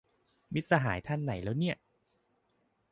[0.53, 1.75] มิตรสหายท่านไหนแล้วเนี่ย